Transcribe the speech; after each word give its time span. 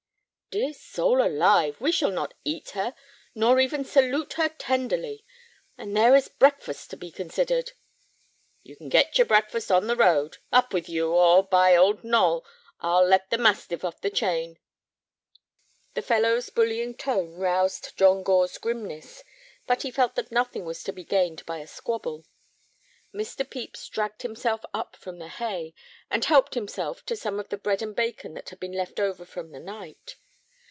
"Dear 0.53 0.73
soul 0.73 1.25
alive, 1.25 1.79
we 1.79 1.93
shall 1.93 2.11
not 2.11 2.33
eat 2.43 2.71
her, 2.71 2.93
nor 3.33 3.61
even 3.61 3.85
salute 3.85 4.33
her 4.33 4.49
tenderly! 4.49 5.23
And 5.77 5.95
there 5.95 6.13
is 6.13 6.27
breakfast 6.27 6.89
to 6.89 6.97
be 6.97 7.09
considered." 7.09 7.71
"You 8.61 8.75
can 8.75 8.89
get 8.89 9.17
your 9.17 9.27
breakfast 9.27 9.71
on 9.71 9.87
the 9.87 9.95
road. 9.95 10.39
Up 10.51 10.73
with 10.73 10.89
you, 10.89 11.13
or, 11.13 11.41
by 11.41 11.77
Old 11.77 12.03
Noll, 12.03 12.43
I'll 12.81 13.05
let 13.05 13.29
the 13.29 13.37
mastiff 13.37 13.85
off 13.85 14.01
the 14.01 14.09
chain!" 14.09 14.59
The 15.93 16.01
fellow's 16.01 16.49
bullying 16.49 16.95
tone 16.95 17.35
roused 17.35 17.95
John 17.97 18.21
Gore's 18.21 18.57
grimness, 18.57 19.23
but 19.67 19.83
he 19.83 19.89
felt 19.89 20.15
that 20.15 20.33
nothing 20.33 20.65
was 20.65 20.83
to 20.83 20.91
be 20.91 21.05
gained 21.05 21.45
by 21.45 21.59
a 21.59 21.65
squabble. 21.65 22.25
Mr. 23.13 23.49
Pepys 23.49 23.87
dragged 23.87 24.23
himself 24.23 24.65
up 24.73 24.97
from 24.97 25.17
the 25.17 25.29
hay, 25.29 25.73
and 26.09 26.25
helped 26.25 26.55
himself 26.55 27.05
to 27.05 27.15
some 27.15 27.39
of 27.39 27.47
the 27.47 27.57
bread 27.57 27.81
and 27.81 27.95
bacon 27.95 28.33
that 28.33 28.49
had 28.49 28.59
been 28.59 28.73
left 28.73 28.99
over 28.99 29.23
from 29.23 29.51
the 29.51 29.59
night. 29.61 30.17